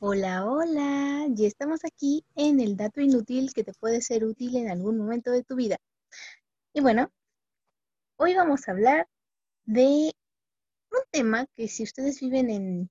[0.00, 4.70] Hola, hola, ya estamos aquí en el dato inútil que te puede ser útil en
[4.70, 5.76] algún momento de tu vida.
[6.72, 7.10] Y bueno,
[8.16, 9.08] hoy vamos a hablar
[9.64, 10.12] de
[10.92, 12.90] un tema que si ustedes viven en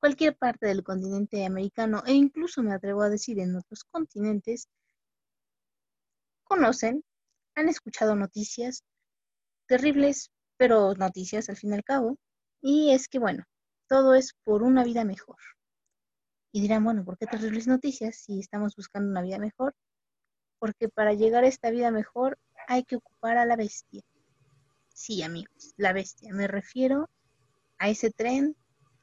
[0.00, 4.66] cualquier parte del continente americano e incluso me atrevo a decir en otros continentes,
[6.42, 7.04] conocen,
[7.54, 8.82] han escuchado noticias
[9.68, 12.18] terribles, pero noticias al fin y al cabo.
[12.60, 13.44] Y es que bueno,
[13.88, 15.36] todo es por una vida mejor.
[16.52, 19.74] Y dirán, bueno, ¿por qué terribles noticias si estamos buscando una vida mejor?
[20.58, 22.38] Porque para llegar a esta vida mejor
[22.68, 24.02] hay que ocupar a la bestia.
[24.92, 26.32] Sí, amigos, la bestia.
[26.34, 27.08] Me refiero
[27.78, 28.54] a ese tren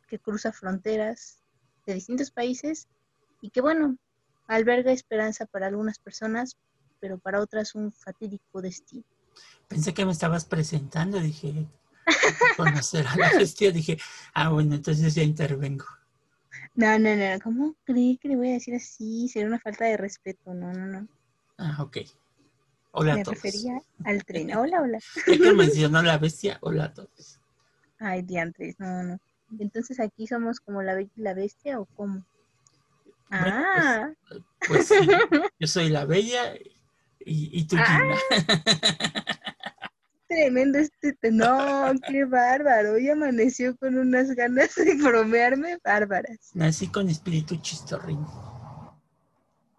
[0.08, 1.42] que cruza fronteras
[1.88, 2.88] de distintos países
[3.42, 3.98] y que, bueno,
[4.48, 6.56] alberga esperanza para algunas personas,
[7.00, 9.06] pero para otras un fatídico destino.
[9.68, 11.68] Pensé que me estabas presentando, dije,
[12.58, 13.98] conocer a la bestia, dije,
[14.36, 15.86] ah, bueno, entonces ya intervengo.
[16.80, 17.40] No, no, no.
[17.44, 19.28] ¿Cómo cree que le voy a decir así?
[19.28, 20.54] Sería una falta de respeto.
[20.54, 21.08] No, no, no.
[21.58, 21.98] Ah, ok.
[22.92, 23.42] Hola Me a todos.
[23.44, 24.56] refería al tren.
[24.56, 24.98] Hola, hola.
[25.28, 27.38] Ya que mencionó la bestia, hola a todos.
[28.00, 28.80] Ay, diantres.
[28.80, 29.20] No, no.
[29.60, 32.24] Entonces aquí somos como la bella y la bestia o cómo?
[33.30, 34.10] Bueno, Ah,
[34.66, 34.96] Pues sí,
[35.60, 36.56] yo soy la bella
[37.20, 38.16] y, y tú, Ah.
[40.30, 41.14] Tremendo este.
[41.14, 42.94] te- No, qué bárbaro.
[42.94, 46.52] Hoy amaneció con unas ganas de bromearme bárbaras.
[46.54, 48.20] Nací con espíritu chistorrín.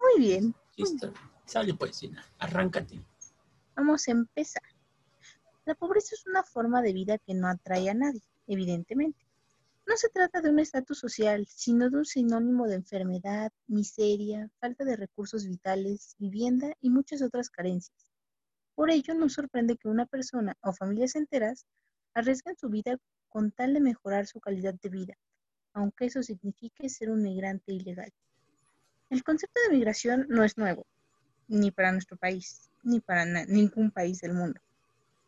[0.01, 0.53] Muy bien.
[0.75, 1.15] Chistorrín.
[1.45, 2.01] Sale pues,
[2.37, 3.01] arráncate.
[3.77, 4.63] Vamos a empezar.
[5.65, 9.25] La pobreza es una forma de vida que no atrae a nadie, evidentemente.
[9.87, 14.83] No se trata de un estatus social, sino de un sinónimo de enfermedad, miseria, falta
[14.83, 17.95] de recursos vitales, vivienda y muchas otras carencias.
[18.75, 21.65] Por ello, no sorprende que una persona o familias enteras
[22.13, 22.97] arriesguen su vida
[23.29, 25.13] con tal de mejorar su calidad de vida,
[25.73, 28.11] aunque eso signifique ser un migrante ilegal.
[29.09, 30.85] El concepto de migración no es nuevo,
[31.47, 34.59] ni para nuestro país, ni para ningún país del mundo.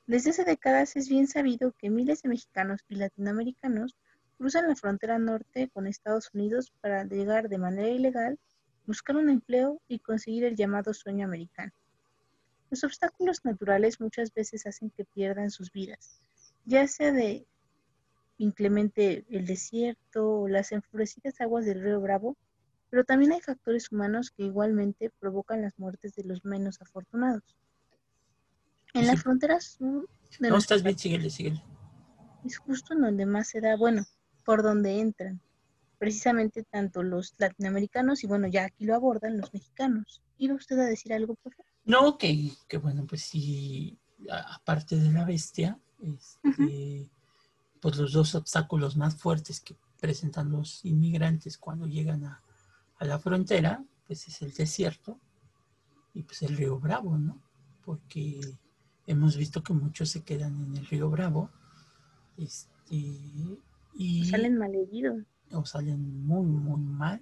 [0.08, 3.96] Desde hace décadas es bien sabido que miles de mexicanos y latinoamericanos
[4.38, 8.38] cruzan la frontera norte con Estados Unidos para llegar de manera ilegal,
[8.86, 11.72] buscar un empleo y conseguir el llamado sueño americano.
[12.74, 16.24] Los obstáculos naturales muchas veces hacen que pierdan sus vidas,
[16.66, 17.46] ya sea de
[18.40, 22.36] inclemente el desierto o las enfurecidas aguas del río Bravo,
[22.90, 27.44] pero también hay factores humanos que igualmente provocan las muertes de los menos afortunados.
[28.96, 30.10] En la frontera sur
[30.40, 31.64] de No, estás bien, síguele, síguele.
[32.44, 34.04] es justo en donde más se da, bueno,
[34.44, 35.40] por donde entran,
[36.00, 40.24] precisamente tanto los latinoamericanos y bueno, ya aquí lo abordan los mexicanos.
[40.40, 41.73] ¿Iba usted a decir algo, por favor?
[41.86, 43.98] No, que, que bueno, pues sí,
[44.30, 47.10] aparte de la bestia, este,
[47.82, 52.42] pues los dos obstáculos más fuertes que presentan los inmigrantes cuando llegan a,
[52.98, 55.20] a la frontera, pues es el desierto
[56.14, 57.42] y pues el río Bravo, ¿no?
[57.84, 58.40] Porque
[59.08, 61.50] hemos visto que muchos se quedan en el río Bravo,
[62.38, 62.96] este,
[63.96, 65.24] y Salen malheridos.
[65.52, 67.22] o salen muy, muy mal,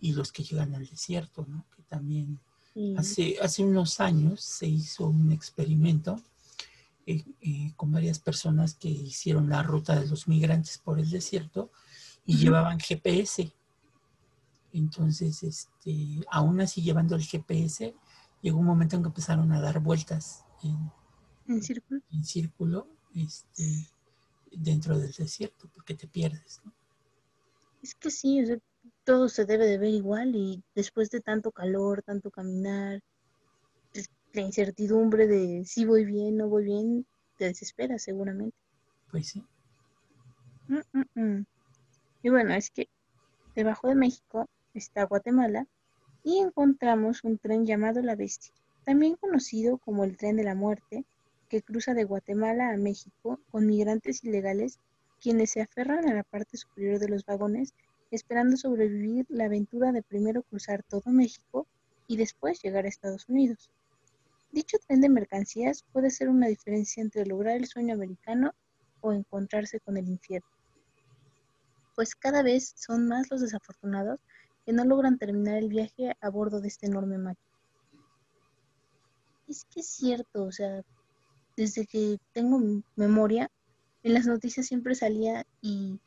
[0.00, 1.66] y los que llegan al desierto, ¿no?
[1.76, 2.40] Que también
[2.96, 6.20] Hace, hace unos años se hizo un experimento
[7.06, 11.70] eh, eh, con varias personas que hicieron la ruta de los migrantes por el desierto
[12.26, 13.52] y llevaban GPS.
[14.72, 17.94] Entonces, este, aún así llevando el GPS,
[18.42, 20.90] llegó un momento en que empezaron a dar vueltas en,
[21.46, 22.00] en círculo.
[22.10, 23.88] en círculo este,
[24.50, 26.60] dentro del desierto, porque te pierdes.
[26.64, 26.72] ¿no?
[27.82, 28.58] Es que sí, o sea,
[29.04, 33.00] todo se debe de ver igual y después de tanto calor, tanto caminar,
[33.92, 37.06] pues, la incertidumbre de si voy bien, no voy bien,
[37.36, 38.56] te desespera seguramente.
[39.10, 39.44] Pues sí.
[40.68, 41.46] Mm, mm, mm.
[42.22, 42.88] Y bueno, es que
[43.54, 45.66] debajo de México está Guatemala
[46.22, 48.52] y encontramos un tren llamado La Bestia,
[48.84, 51.04] también conocido como el tren de la muerte,
[51.48, 54.80] que cruza de Guatemala a México con migrantes ilegales
[55.20, 57.74] quienes se aferran a la parte superior de los vagones
[58.14, 61.66] esperando sobrevivir la aventura de primero cruzar todo México
[62.06, 63.70] y después llegar a Estados Unidos.
[64.52, 68.54] Dicho tren de mercancías puede ser una diferencia entre lograr el sueño americano
[69.00, 70.48] o encontrarse con el infierno
[71.94, 74.20] pues cada vez son más los desafortunados
[74.64, 77.48] que no logran terminar el viaje a bordo de este enorme máquina.
[79.46, 80.82] Es que es cierto, o sea,
[81.56, 83.50] desde que tengo memoria,
[84.02, 86.00] en las noticias siempre salía y,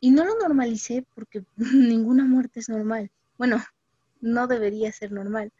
[0.00, 3.10] y no lo normalicé porque ninguna muerte es normal.
[3.38, 3.62] Bueno,
[4.20, 5.52] no debería ser normal,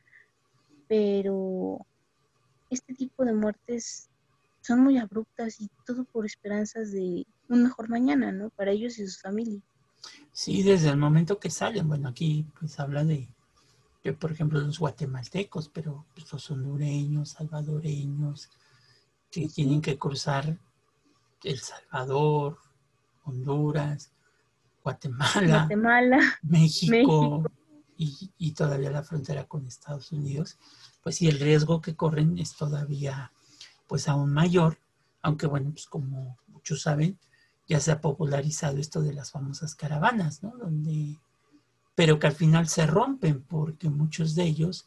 [0.88, 1.78] pero
[2.70, 4.08] este tipo de muertes
[4.60, 8.50] son muy abruptas y todo por esperanzas de un mejor mañana, ¿no?
[8.50, 9.62] Para ellos y sus familias.
[10.32, 11.88] Sí, desde el momento que salen.
[11.88, 13.28] Bueno, aquí pues habla de,
[14.18, 18.50] por ejemplo, los guatemaltecos, pero pues, los hondureños, salvadoreños,
[19.30, 20.58] que tienen que cruzar
[21.42, 22.58] El Salvador,
[23.24, 24.12] Honduras,
[24.86, 27.42] Guatemala, México,
[27.98, 30.58] Y, todavía la frontera con Estados Unidos,
[31.02, 33.32] pues sí, el riesgo que corren es todavía
[33.88, 34.78] pues aún mayor,
[35.22, 37.18] aunque bueno, pues como muchos saben,
[37.66, 40.52] ya se ha popularizado esto de las famosas caravanas, ¿no?
[40.56, 41.18] Donde,
[41.96, 44.86] pero que al final se rompen porque muchos de ellos,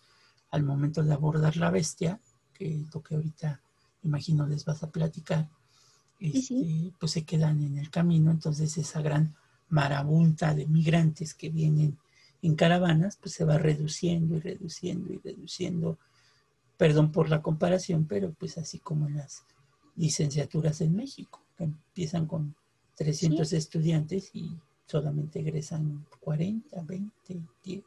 [0.51, 2.21] al momento de abordar la bestia,
[2.53, 3.61] que es lo que ahorita
[4.03, 5.49] imagino les vas a platicar,
[6.19, 9.35] este, pues se quedan en el camino, entonces esa gran
[9.69, 11.97] marabunta de migrantes que vienen
[12.41, 15.97] en caravanas, pues se va reduciendo y reduciendo y reduciendo,
[16.77, 19.43] perdón por la comparación, pero pues así como en las
[19.95, 22.55] licenciaturas en México, que empiezan con
[22.95, 27.83] 300 estudiantes y solamente egresan 40, 20, 10.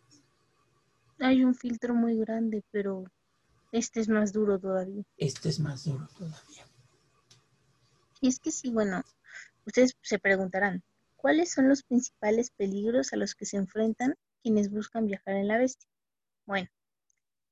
[1.20, 3.05] Hay un filtro muy grande, pero
[3.70, 5.02] este es más duro todavía.
[5.17, 6.67] Este es más duro todavía.
[8.20, 9.02] Y es que sí, bueno,
[9.67, 10.82] ustedes se preguntarán,
[11.22, 15.56] ¿cuáles son los principales peligros a los que se enfrentan quienes buscan viajar en la
[15.56, 15.88] bestia?
[16.44, 16.69] Bueno,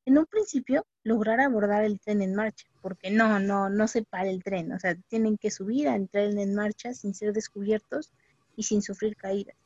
[0.05, 4.29] en un principio, lograr abordar el tren en marcha, porque no, no, no se para
[4.29, 8.11] el tren, o sea, tienen que subir al tren en marcha sin ser descubiertos
[8.57, 9.57] y sin sufrir caídas.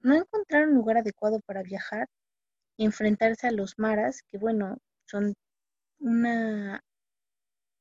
[0.00, 2.08] No encontrar un lugar adecuado para viajar
[2.78, 5.34] enfrentarse a los maras, que bueno, son
[5.98, 6.82] una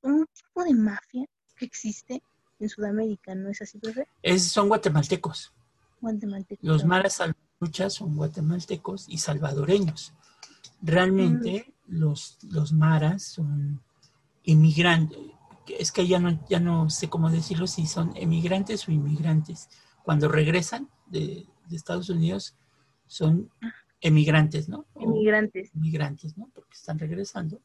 [0.02, 2.22] un tipo de mafia que existe
[2.64, 4.08] en Sudamérica, ¿no es así, profe?
[4.22, 5.54] Es, son guatemaltecos.
[6.02, 6.64] Guatemaltecos.
[6.64, 10.14] Los maras salvatruchas son guatemaltecos y salvadoreños.
[10.82, 12.00] Realmente mm.
[12.00, 13.82] los, los maras son
[14.44, 15.20] inmigrantes.
[15.80, 19.70] Es que ya no, ya no sé cómo decirlo, si son emigrantes o inmigrantes.
[20.04, 22.56] Cuando regresan de, Estados Unidos,
[23.08, 23.50] son
[24.00, 24.86] emigrantes, ¿no?
[24.96, 25.72] Emigrantes.
[25.74, 26.50] emigrantes, ¿no?
[26.54, 27.62] Porque están regresando.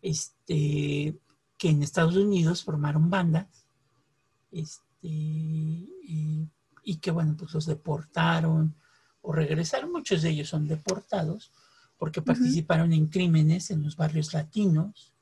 [0.00, 1.16] Este,
[1.58, 3.61] que en Estados Unidos formaron bandas
[4.52, 8.74] este, y, que, bueno, pues los deportaron
[9.22, 9.90] o regresaron.
[9.90, 11.52] Muchos de ellos son deportados
[11.98, 15.12] porque participaron en crímenes en los barrios latinos.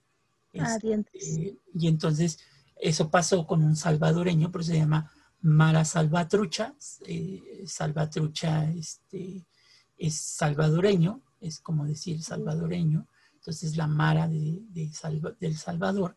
[0.59, 0.79] Ah,
[1.13, 2.39] este, y entonces
[2.77, 5.11] eso pasó con un salvadoreño, pero se llama
[5.43, 6.75] Mara Salvatrucha.
[7.07, 9.47] Eh, Salvatrucha este,
[9.97, 13.07] es salvadoreño, es como decir salvadoreño.
[13.35, 14.63] Entonces la Mara de,
[15.39, 16.17] del Salvador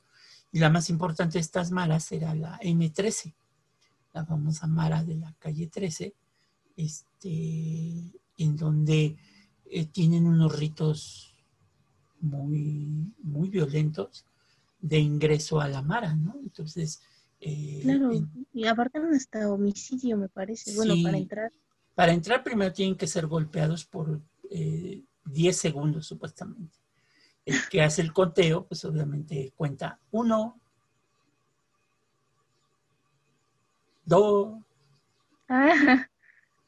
[0.53, 3.33] y la más importante de estas maras era la M13,
[4.13, 6.13] la famosa mara de la calle 13,
[6.77, 9.17] este, en donde
[9.65, 11.35] eh, tienen unos ritos
[12.21, 14.25] muy, muy violentos
[14.79, 16.35] de ingreso a la mara, ¿no?
[16.43, 17.01] Entonces...
[17.41, 18.11] Eh, claro,
[18.53, 20.75] y abarcan hasta homicidio, me parece.
[20.75, 21.51] Bueno, para entrar.
[21.95, 25.03] Para entrar primero tienen que ser golpeados por 10
[25.35, 26.82] eh, segundos, supuestamente
[27.45, 30.59] el que hace el conteo, pues obviamente cuenta uno,
[34.05, 34.59] dos.
[35.49, 36.07] Ah,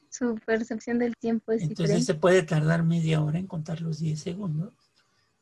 [0.09, 4.19] su percepción del tiempo es Entonces se puede tardar media hora en contar los 10
[4.19, 4.73] segundos,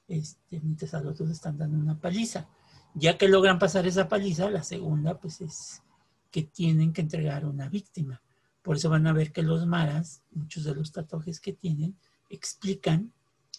[0.07, 2.47] este, mientras a los dos están dando una paliza.
[2.95, 5.81] Ya que logran pasar esa paliza, la segunda, pues es
[6.29, 8.21] que tienen que entregar una víctima.
[8.61, 11.95] Por eso van a ver que los maras, muchos de los tatuajes que tienen,
[12.29, 13.11] explican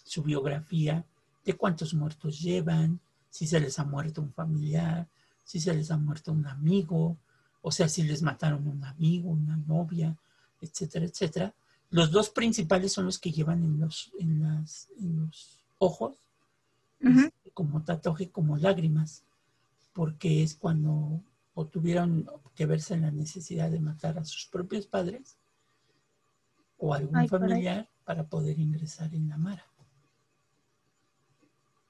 [0.03, 1.05] su biografía,
[1.45, 2.99] de cuántos muertos llevan,
[3.29, 5.07] si se les ha muerto un familiar,
[5.43, 7.17] si se les ha muerto un amigo,
[7.61, 10.17] o sea, si les mataron un amigo, una novia,
[10.59, 11.53] etcétera, etcétera.
[11.91, 16.13] Los dos principales son los que llevan en los, en las, los ojos,
[16.99, 19.23] este, como tatuaje, como lágrimas,
[19.93, 21.21] porque es cuando
[21.53, 25.37] o tuvieron que verse en la necesidad de matar a sus propios padres
[26.77, 29.65] o algún familiar para poder ingresar en la mara.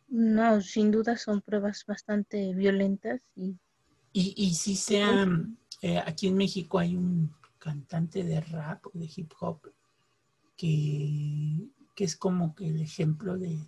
[0.07, 3.57] No, sin duda son pruebas bastante violentas y...
[4.13, 5.27] Y, y si sea,
[5.81, 9.59] eh, aquí en México hay un cantante de rap o de hip hop
[10.55, 13.59] que, es como que el ejemplo de,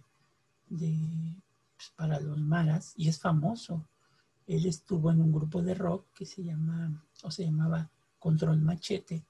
[0.70, 3.88] pues, para los maras y es famoso.
[4.46, 7.90] Él estuvo en un grupo de rock que se llama o se llamaba
[8.20, 9.26] Control Machete.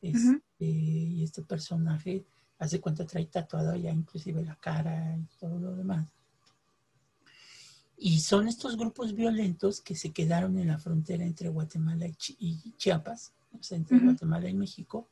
[0.00, 2.24] Este, y este personaje
[2.58, 6.15] hace cuenta trae tatuado ya inclusive la cara y todo lo demás.
[7.98, 12.06] Y son estos grupos violentos que se quedaron en la frontera entre Guatemala
[12.38, 15.08] y, Chiapas, o sea, entre Guatemala y México,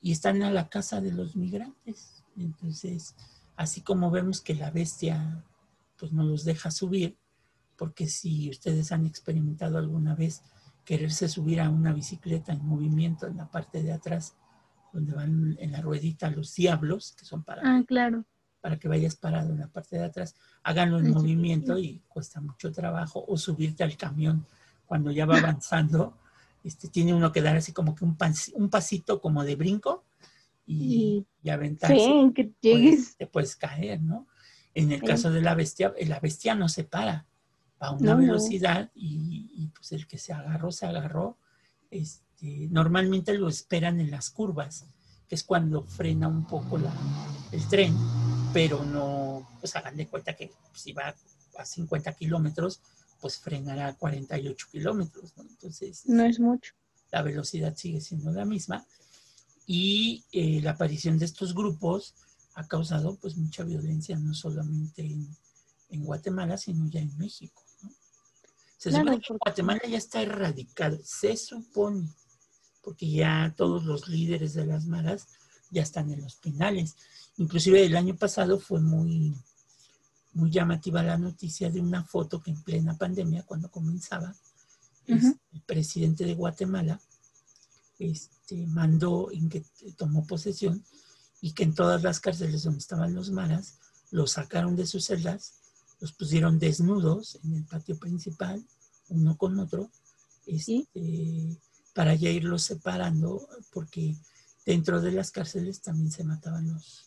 [0.00, 2.24] y están a la casa de los migrantes.
[2.36, 3.14] Entonces,
[3.56, 5.44] así como vemos que la bestia
[5.98, 7.16] pues no los deja subir,
[7.76, 10.42] porque si ustedes han experimentado alguna vez
[10.84, 14.34] quererse subir a una bicicleta en movimiento en la parte de atrás
[14.92, 18.24] donde van en la ruedita los diablos, que son para, Ah, claro.
[18.66, 22.72] Para que vayas parado en la parte de atrás, háganlo en movimiento y cuesta mucho
[22.72, 24.44] trabajo, o subirte al camión
[24.86, 26.18] cuando ya va avanzando,
[26.64, 30.02] este, tiene uno que dar así como que un, pas- un pasito como de brinco
[30.66, 31.94] y, y aventarse.
[32.06, 33.16] Sí, que pues, llegues.
[33.16, 34.26] te puedes caer, ¿no?
[34.74, 35.06] En el Sí.
[35.06, 37.24] caso de la bestia, eh, la bestia no se para,
[37.80, 38.20] va a una No, no.
[38.22, 41.38] velocidad y, y, pues el que se agarró, se agarró.
[41.88, 44.86] Este, normalmente lo esperan en las curvas,
[45.28, 46.92] que es cuando frena un poco la-
[47.52, 47.94] el tren,
[48.56, 51.14] pero no, pues hagan de cuenta que si va
[51.58, 52.80] a 50 kilómetros,
[53.20, 55.42] pues frenará a 48 kilómetros, ¿no?
[55.42, 56.72] Entonces, No es mucho.
[57.12, 58.86] la velocidad sigue siendo la misma
[59.66, 62.14] y eh, la aparición de estos grupos
[62.54, 65.28] ha causado pues mucha violencia no solamente en,
[65.90, 67.90] en Guatemala sino ya en México ¿no?
[68.78, 72.08] se Claro, supone que porque- Guatemala ya está erradicado se supone
[72.82, 75.26] porque ya todos los líderes de las maras
[75.70, 76.96] ya están en los penales.
[77.38, 79.34] Inclusive el año pasado fue muy
[80.36, 84.34] muy llamativa la noticia de una foto que en plena pandemia cuando comenzaba
[85.06, 87.00] este, el presidente de Guatemala
[87.98, 89.64] este, mandó en que
[89.96, 90.84] tomó posesión
[91.40, 93.78] y que en todas las cárceles donde estaban los maras
[94.10, 95.54] los sacaron de sus celdas,
[96.00, 98.64] los pusieron desnudos en el patio principal,
[99.08, 99.90] uno con otro,
[100.46, 101.56] este,
[101.94, 104.14] para ya irlos separando, porque
[104.66, 107.06] dentro de las cárceles también se mataban los,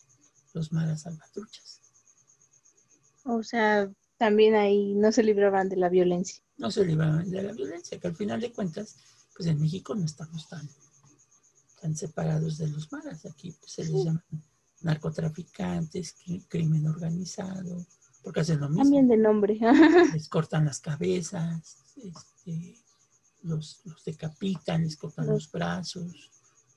[0.54, 1.80] los maras salvatruchas.
[3.24, 6.42] O sea, también ahí no se libraban de la violencia.
[6.56, 8.96] no se libraban de la violencia, que al final de cuentas,
[9.36, 10.68] pues en México no estamos tan,
[11.80, 13.24] tan separados de los maras.
[13.26, 14.04] Aquí pues, se les Sí.
[14.04, 14.24] llaman
[14.82, 17.86] narcotraficantes, cri- crimen organizado,
[18.22, 18.82] porque hacen lo mismo.
[18.84, 19.58] Cambian de nombre.
[20.14, 22.76] Les cortan las cabezas, este,
[23.42, 26.30] los, los decapitan, les cortan Los- los brazos,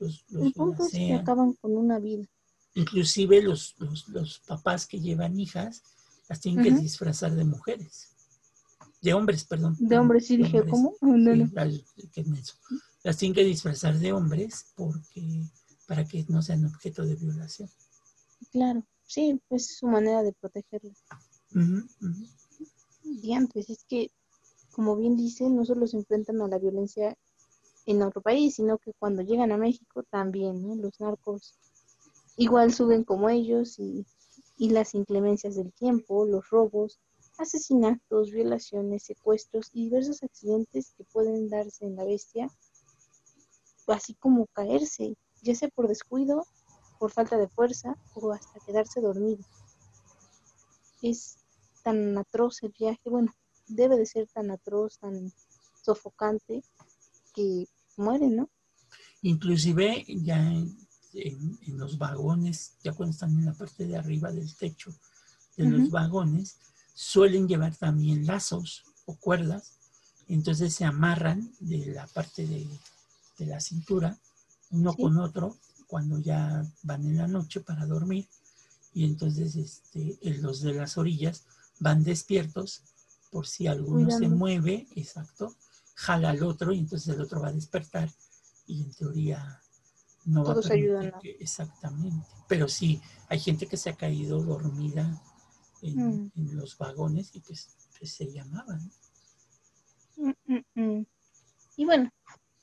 [0.03, 2.25] los, los El punto es que acaban con una vida.
[2.75, 5.83] Inclusive los, los, los papás que llevan hijas
[6.29, 8.09] las tienen que disfrazar de mujeres.
[9.01, 9.75] De hombres, perdón.
[9.79, 10.63] De hombres, sí dije.
[10.69, 10.95] ¿cómo?
[11.01, 11.35] No,
[11.95, 12.25] Sí, qué.
[13.03, 15.43] Las tienen que disfrazar de hombres porque
[15.87, 17.69] para que no sean objeto de violación.
[18.51, 18.83] Claro.
[19.05, 20.93] Sí, pues es su manera de protegerla.
[21.53, 22.27] Ujú, ujú.
[23.03, 24.09] Diantres, es que,
[24.71, 27.17] como bien dice, no solo se enfrentan a la violencia
[27.85, 30.75] en otro país, sino que cuando llegan a México también, ¿no?
[30.75, 31.55] Los narcos
[32.37, 34.05] igual suben como ellos y,
[34.57, 36.99] y las inclemencias del tiempo, los robos,
[37.37, 42.49] asesinatos, violaciones, secuestros y diversos accidentes que pueden darse en la bestia,
[43.87, 46.45] así como caerse, ya sea por descuido,
[46.99, 49.43] por falta de fuerza o hasta quedarse dormido.
[51.01, 51.37] Es
[51.83, 53.33] tan atroz el viaje, bueno,
[53.67, 55.33] debe de ser tan atroz, tan
[55.81, 56.63] sofocante,
[57.33, 58.49] que mueren, ¿no?
[59.21, 60.77] Inclusive ya en,
[61.13, 64.93] en- en los vagones, ya cuando están en la parte de arriba del techo
[65.57, 66.57] de los vagones,
[66.95, 69.73] suelen llevar también lazos o cuerdas.
[70.27, 72.67] Entonces se amarran de la parte de,
[73.37, 74.17] de la cintura,
[74.71, 75.01] uno Sí.
[75.01, 75.57] con otro,
[75.87, 78.27] cuando ya van en la noche para dormir.
[78.93, 81.43] Y entonces este, los de las orillas
[81.79, 82.81] van despiertos
[83.31, 85.55] por si alguno se mueve, exacto,
[85.95, 88.09] jala al otro y entonces el otro va a despertar
[88.67, 89.61] y en teoría
[90.25, 91.19] no Todos va a permitir ayudan, ¿no?
[91.19, 92.27] que- exactamente.
[92.47, 95.21] Pero sí, hay gente que se ha caído dormida
[95.81, 95.95] en,
[96.25, 96.31] Mm.
[96.35, 97.69] en los vagones y pues,
[97.99, 98.89] pues se llamaban.
[100.15, 101.05] Mm, mm, mm.
[101.77, 102.09] Y bueno,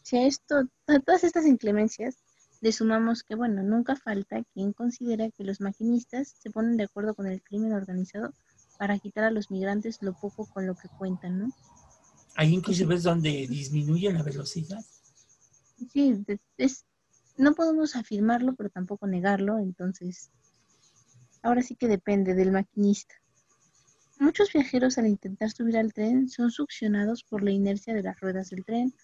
[0.03, 2.17] si a esto, a todas estas inclemencias,
[2.63, 7.15] le sumamos que, bueno, nunca falta quien considera que los maquinistas se ponen de acuerdo
[7.15, 8.33] con el crimen organizado
[8.79, 11.53] para quitar a los migrantes lo poco con lo que cuentan, ¿no?
[12.41, 14.83] Ahí inclusive es donde disminuye la velocidad.
[15.93, 16.25] Sí,
[16.57, 16.87] es,
[17.37, 20.31] no podemos afirmarlo, pero tampoco negarlo, entonces,
[21.43, 23.15] ahora sí que depende del maquinista.
[24.19, 28.49] Muchos viajeros al intentar subir al tren son succionados por la inercia de las ruedas
[28.49, 28.95] del tren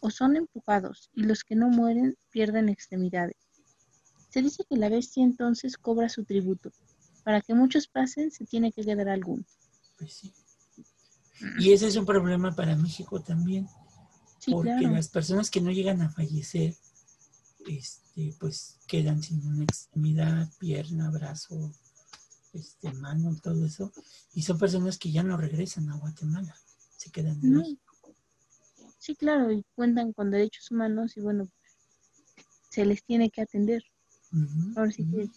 [0.00, 3.38] o son empujados y los que no mueren pierden extremidades.
[4.28, 6.70] Se dice que la bestia entonces cobra su tributo.
[7.24, 9.42] Para que muchos pasen se tiene que quedar alguno.
[9.98, 10.32] Pues sí.
[11.58, 13.68] Y ese es un problema para México también,
[14.38, 14.90] Sí, porque claro.
[14.94, 16.74] las personas que no llegan a fallecer,
[17.66, 21.72] este, pues quedan sin una extremidad, pierna, brazo,
[22.52, 23.92] este, mano, todo eso,
[24.34, 26.54] y son personas que ya no regresan a Guatemala,
[26.96, 27.60] se quedan en No.
[27.60, 28.14] México.
[28.98, 31.48] Sí, claro, y cuentan con derechos humanos y bueno,
[32.70, 33.82] se les tiene que atender.
[34.76, 35.28] Ahora sí que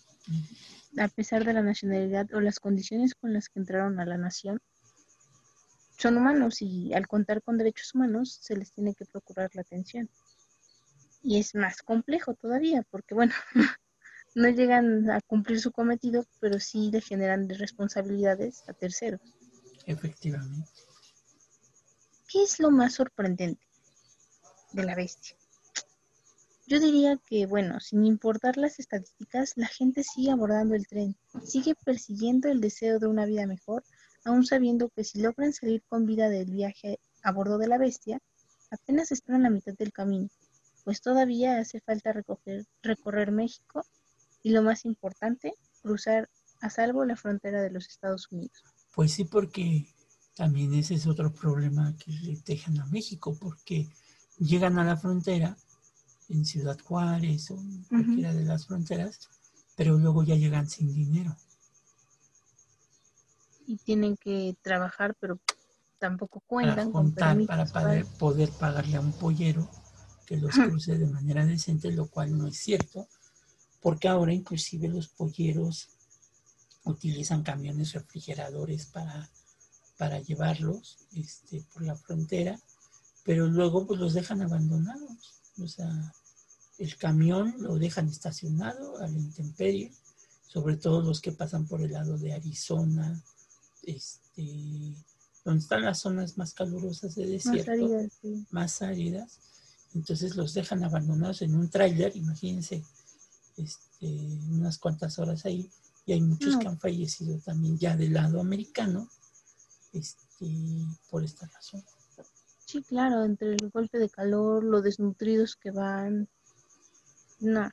[1.01, 4.59] a pesar de la nacionalidad o las condiciones con las que entraron a la nación,
[5.97, 10.09] son humanos y al contar con derechos humanos se les tiene que procurar la atención.
[11.23, 13.33] Y es más complejo todavía, porque bueno,
[14.35, 19.21] no llegan a cumplir su cometido, pero sí le generan responsabilidades a terceros.
[19.85, 20.69] Efectivamente.
[22.27, 23.65] ¿Qué es lo más sorprendente
[24.73, 25.35] de la bestia?
[26.67, 31.73] Yo diría que, bueno, sin importar las estadísticas, la gente sigue abordando el tren, sigue
[31.85, 33.85] persiguiendo el deseo de una vida mejor,
[34.25, 38.19] aún sabiendo que si logran salir con vida del viaje a bordo de la bestia,
[38.71, 40.29] apenas están a la mitad del camino,
[40.83, 42.13] pues todavía hace falta
[42.81, 43.85] recorrer México
[44.43, 46.29] y lo más importante, cruzar
[46.61, 48.63] a salvo la frontera de los Estados Unidos.
[48.95, 49.87] Pues sí, porque
[50.35, 53.87] también ese es otro problema que le dejan a México, porque
[54.39, 55.57] llegan a la frontera
[56.29, 57.57] en Ciudad Juárez o
[57.89, 59.19] cualquiera de las fronteras,
[59.75, 61.35] pero luego ya llegan sin dinero.
[63.67, 65.39] Y tienen que trabajar, pero
[65.99, 69.69] tampoco cuentan para para poder, poder pagarle a un pollero
[70.25, 73.07] que los cruce de manera decente, lo cual no es cierto,
[73.81, 75.89] porque ahora inclusive los polleros
[76.83, 79.29] utilizan camiones refrigeradores para,
[79.97, 82.59] para llevarlos este, por la frontera,
[83.23, 85.41] pero luego pues los dejan abandonados.
[85.61, 86.13] O sea,
[86.77, 89.91] el camión lo dejan estacionado a la intemperie,
[90.45, 93.21] sobre todo los que pasan por el lado de Arizona,
[93.87, 94.93] este,
[95.43, 98.19] donde están las zonas más calurosas de desierto, más áridas,
[98.51, 99.39] más áridas.
[99.95, 102.83] Entonces los dejan abandonados en un tráiler, imagínense,
[103.55, 104.05] este,
[104.51, 105.71] unas cuantas horas ahí,
[106.05, 109.09] y hay muchos que han fallecido también ya del lado americano
[109.93, 110.47] este,
[111.09, 111.83] por esta razón.
[112.65, 116.27] Sí, claro, entre el golpe de calor, lo desnutridos que van.
[117.39, 117.69] No,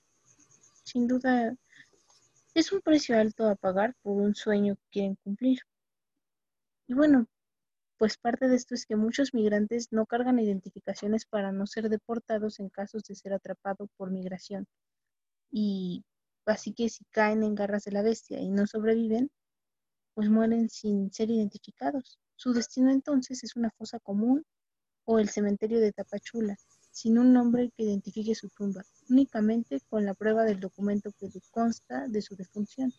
[0.85, 1.57] sin duda
[2.55, 5.61] es un precio alto a pagar por un sueño que quieren cumplir.
[6.87, 7.27] Y bueno,
[7.99, 12.61] pues parte de esto es que muchos migrantes no cargan identificaciones para no ser deportados
[12.61, 14.67] en casos de ser atrapados por migración.
[15.51, 16.05] Y
[16.47, 19.31] así que si caen en garras de la bestia y no sobreviven,
[20.15, 22.19] pues mueren sin ser identificados.
[22.37, 24.45] Su destino entonces es una fosa común
[25.05, 26.57] o el cementerio de Tapachula,
[26.91, 32.09] sin un nombre que identifique su tumba, únicamente con la prueba del documento que consta
[32.09, 32.93] de su defunción.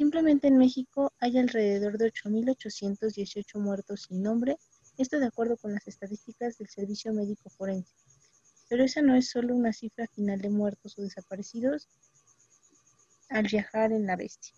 [0.00, 4.56] Simplemente en México hay alrededor de 8.818 muertos sin nombre,
[4.96, 7.92] esto de acuerdo con las estadísticas del Servicio Médico Forense.
[8.70, 11.86] Pero esa no es solo una cifra final de muertos o desaparecidos
[13.28, 14.54] al viajar en la bestia.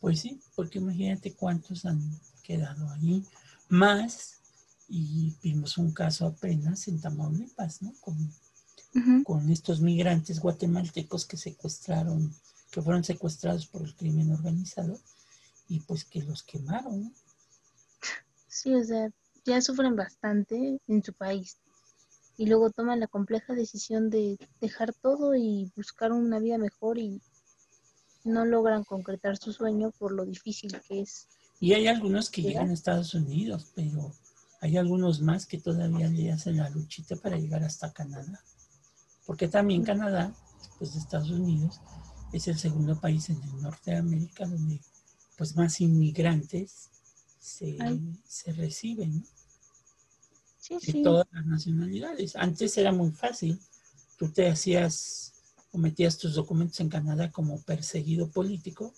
[0.00, 2.00] Pues sí, porque imagínate cuántos han
[2.42, 3.24] quedado ahí,
[3.68, 4.40] más
[4.88, 7.94] y vimos un caso apenas en Tamaulipas, ¿no?
[8.00, 8.16] Con,
[9.22, 12.34] con estos migrantes guatemaltecos que secuestraron,
[12.72, 14.98] que fueron secuestrados por el crimen organizado
[15.68, 17.14] y pues que los quemaron.
[18.48, 19.10] Sí, o sea,
[19.44, 21.58] ya sufren bastante en su país
[22.36, 27.20] y luego toman la compleja decisión de dejar todo y buscar una vida mejor y
[28.24, 31.28] no logran concretar su sueño por lo difícil que es.
[31.60, 34.12] Y hay algunos que llegan a Estados Unidos, pero
[34.60, 38.42] hay algunos más que todavía le hacen la luchita para llegar hasta Canadá.
[39.26, 41.80] Porque también Canadá, después de Estados Unidos,
[42.32, 44.80] es el segundo país en el norte de América donde
[45.36, 46.90] pues más inmigrantes
[47.38, 47.76] se,
[48.52, 49.24] reciben.
[50.68, 52.36] de todas las nacionalidades.
[52.36, 53.60] Antes era muy fácil.
[54.16, 55.32] Tú te hacías
[55.72, 58.92] o metías tus documentos en Canadá como perseguido político,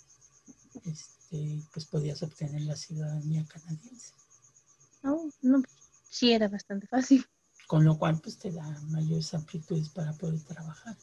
[0.85, 4.13] este, pues podías obtener la ciudadanía canadiense.
[5.03, 5.63] No, no,
[6.11, 7.25] sí era bastante fácil.
[7.67, 10.97] Con lo cual, pues te da mayores amplitudes para poder trabajar.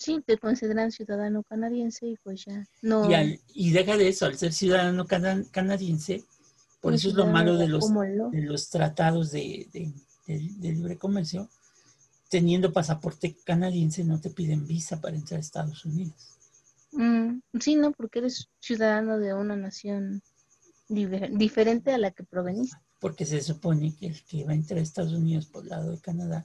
[0.00, 3.08] Sí, te consideran ciudadano canadiense y pues ya no.
[3.54, 6.24] Y, deja de eso, al ser ciudadano canadiense,
[6.80, 9.92] por eso es lo malo de los, de los tratados de,
[10.26, 11.48] libre comercio,
[12.28, 16.32] teniendo pasaporte canadiense no te piden visa para entrar a Estados Unidos.
[16.92, 20.22] Mm, sí, no, porque eres ciudadano de una nación
[20.88, 22.76] diferente a la que proveniste.
[22.98, 25.92] Porque se supone que el que va a entrar a Estados Unidos por el lado
[25.92, 26.44] de Canadá,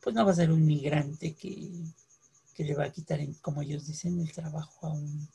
[0.00, 1.70] pues no va a ser un migrante que,
[2.58, 5.28] le va a quitar, como ellos dicen, el trabajo a un,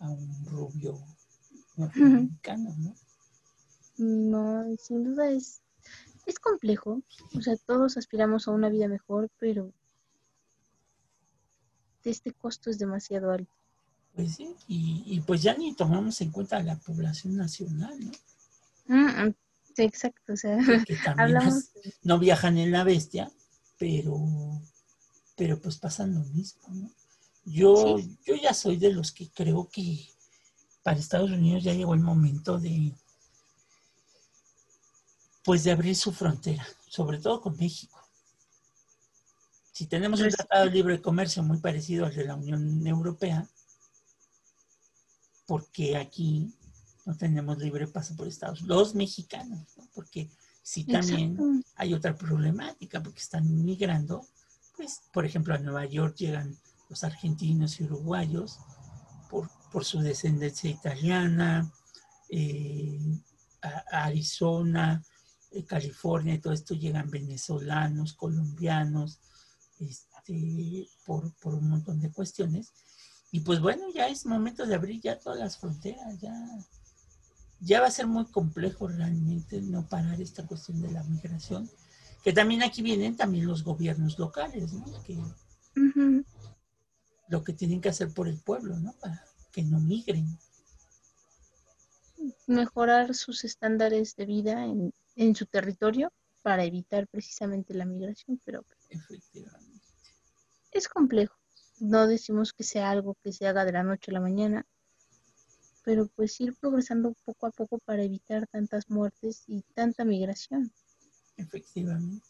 [0.00, 0.98] a un rubio
[1.76, 2.94] norteamericano, ¿no?
[3.98, 5.62] No, sin duda es,
[6.26, 7.02] es complejo.
[7.36, 9.72] O sea, todos aspiramos a una vida mejor, pero
[12.04, 13.52] este costo es demasiado alto.
[14.14, 18.12] Pues sí, y, pues ya ni tomamos en cuenta la población nacional, ¿no?
[18.94, 19.34] Mm, mm,
[19.74, 20.58] sí, exacto, o sea,
[21.16, 21.72] hablamos...
[22.02, 23.32] no viajan en la bestia,
[23.78, 24.18] pero,
[25.36, 26.90] pero pues pasan lo mismo, ¿no?
[27.44, 30.08] Yo, yo ya soy de los que creo que
[30.82, 32.92] para Estados Unidos ya llegó el momento de,
[35.44, 37.98] pues de abrir su frontera, sobre todo con México.
[39.72, 43.48] Si tenemos un tratado de libre comercio muy parecido al de la Unión Europea,
[45.46, 46.54] porque aquí
[47.04, 48.78] no tenemos libre paso por Estados Unidos?
[48.78, 49.88] Los mexicanos, ¿no?
[49.94, 50.30] Porque
[50.62, 54.26] si también hay otra problemática, porque están migrando,
[54.76, 56.56] pues, por ejemplo, a Nueva York llegan
[56.88, 58.58] los argentinos y uruguayos
[59.30, 61.72] por, por su descendencia italiana,
[62.28, 62.98] eh,
[63.62, 65.02] a Arizona,
[65.50, 69.20] eh, California y todo esto llegan venezolanos, colombianos,
[69.78, 72.72] este, por, un montón de cuestiones.
[73.30, 76.34] Y pues bueno, ya es momento de abrir ya todas las fronteras, ya,
[77.60, 81.70] ya va a ser muy complejo realmente no parar esta cuestión de la migración,
[82.22, 84.84] que también aquí vienen también los gobiernos locales, ¿no?
[85.02, 85.18] Que,
[87.28, 88.92] Lo que tienen que hacer por el pueblo, ¿no?
[89.00, 90.26] Para que no migren.
[92.46, 98.64] Mejorar sus estándares de vida en, en su territorio para evitar precisamente la migración, pero
[98.90, 99.72] efectivamente
[100.72, 101.36] es complejo.
[101.80, 104.66] No decimos que sea algo que se haga de la noche a la mañana,
[105.84, 110.72] pero pues ir progresando poco a poco para evitar tantas muertes y tanta migración.
[111.42, 112.26] Efectivamente.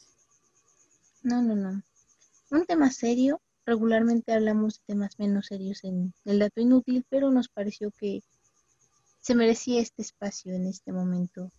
[1.23, 1.83] No, no, no.
[2.51, 3.41] Un tema serio.
[3.65, 8.23] Regularmente hablamos de temas menos serios en el dato inútil, pero nos pareció que
[9.21, 11.53] se merecía este espacio en este momento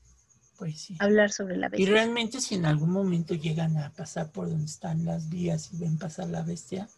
[0.58, 0.98] pues sí.
[1.00, 1.88] hablar sobre la bestia.
[1.88, 5.78] Y realmente si en algún momento llegan a pasar por donde están las vías y
[5.78, 6.90] ven pasar la bestia,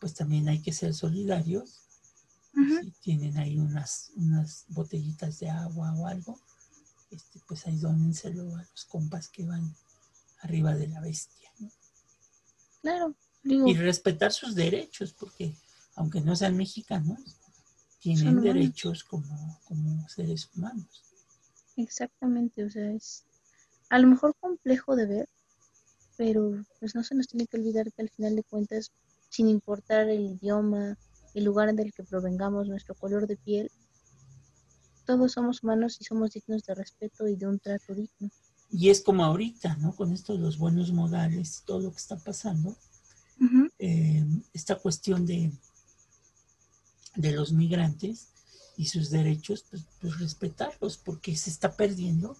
[0.00, 1.80] pues también hay que ser solidarios.
[2.54, 6.38] Si tienen ahí unas, unas botellitas de agua o algo,
[7.10, 9.74] este, pues ahí dónenselo a los compas que van
[10.40, 11.50] arriba de la bestia.
[12.82, 13.14] Claro.
[13.44, 15.54] y respetar sus derechos, porque
[15.94, 17.38] aunque no sean mexicanos,
[17.98, 21.02] tienen derechos como, como seres humanos.
[21.76, 23.24] Exactamente, o sea, es
[23.88, 25.28] a lo mejor complejo de ver,
[26.16, 28.92] pero pues no se nos tiene que olvidar que al final de cuentas,
[29.28, 30.98] sin importar el idioma,
[31.34, 33.70] el lugar del que provengamos, nuestro color de piel,
[35.04, 38.30] todos somos humanos y somos dignos de respeto y de un trato digno.
[38.70, 39.94] Y es como ahorita, ¿no?
[39.94, 42.76] Con esto de los buenos modales, todo lo que está pasando,
[43.78, 45.52] eh, esta cuestión de,
[47.14, 48.28] de los migrantes,
[48.76, 52.36] y sus derechos, pues, pues, respetarlos, porque se está perdiendo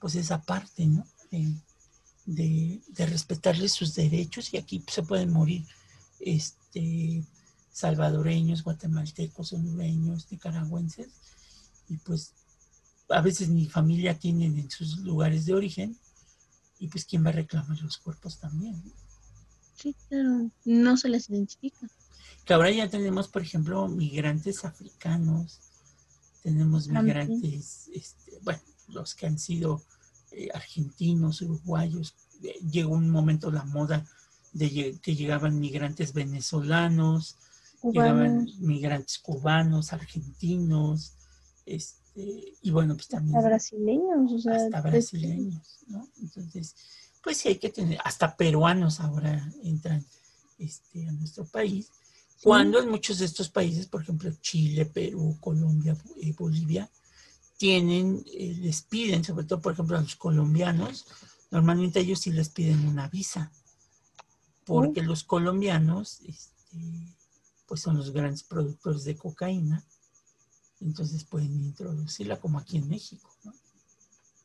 [0.00, 1.06] pues esa parte, ¿no?
[1.30, 5.64] De, de, respetarles sus derechos y aquí se pueden morir
[6.20, 7.24] este,
[7.72, 11.08] salvadoreños, guatemaltecos, hondureños, nicaragüenses
[11.90, 12.32] y pues
[13.08, 15.98] a veces ni familia tienen en sus lugares de origen
[16.78, 18.80] y pues quién va a reclamar los cuerpos también.
[19.76, 21.88] Sí, pero no se les identifica.
[22.44, 25.58] Que ahora ya tenemos, por ejemplo, migrantes africanos,
[26.42, 29.82] tenemos migrantes, este, bueno, los que han sido
[30.30, 34.06] eh, argentinos, uruguayos, eh, llegó un momento la moda
[34.52, 37.36] de que llegaban migrantes venezolanos,
[37.82, 41.14] llegaban migrantes cubanos, argentinos,
[41.74, 43.36] este, y bueno, pues también...
[43.36, 44.56] Hasta brasileños, o sea...
[44.56, 46.08] Hasta brasileños, ¿no?
[46.20, 46.74] Entonces,
[47.22, 50.04] pues sí hay que tener, hasta peruanos ahora entran
[50.58, 51.90] este, a nuestro país.
[52.42, 56.90] Cuando en muchos de estos países, por ejemplo Chile, Perú, Colombia, y Bolivia,
[57.58, 61.06] tienen, eh, les piden, sobre todo por ejemplo a los colombianos,
[61.50, 63.52] normalmente ellos sí les piden una visa,
[64.64, 66.78] porque los colombianos, este,
[67.66, 69.84] pues son los grandes productores de cocaína,
[70.80, 73.52] entonces pueden introducirla como aquí en México, ¿no?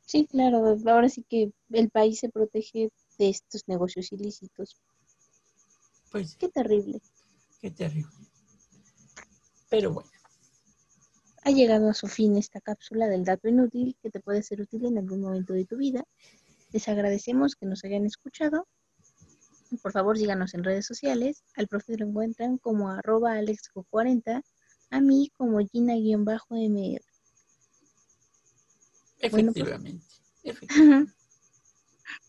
[0.06, 4.76] Sí, claro, ahora sí que el país se protege de estos negocios ilícitos.
[6.12, 7.02] Pues, Qué terrible.
[7.60, 8.12] Qué terrible.
[9.70, 10.10] Pero bueno.
[11.44, 14.86] Ha llegado a su fin esta cápsula del dato inútil que te puede ser útil
[14.86, 16.04] en algún momento de tu vida.
[16.72, 18.68] Les agradecemos que nos hayan escuchado.
[19.82, 21.44] Por favor, síganos en redes sociales.
[21.56, 24.44] Al profe lo encuentran como arroba alexco40,
[24.96, 27.02] a mí como gina-mr.
[29.20, 30.06] Efectivamente.
[30.44, 31.14] efectivamente.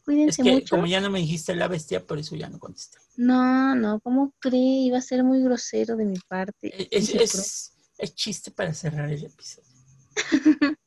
[0.04, 0.76] Cuídense es que, mucho.
[0.76, 2.98] Como ya no me dijiste la bestia, por eso ya no contesté.
[3.16, 4.86] No, no, ¿cómo cree?
[4.86, 6.54] Iba a ser muy grosero de mi parte.
[6.62, 9.68] E, es, es, chiste para cerrar el episodio.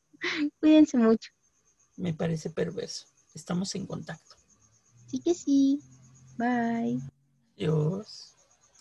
[0.59, 1.31] Cuídense mucho.
[1.97, 3.07] Me parece perverso.
[3.33, 4.35] Estamos en contacto.
[5.07, 5.81] Sí que sí.
[6.37, 6.99] Bye.
[7.57, 8.33] Adiós.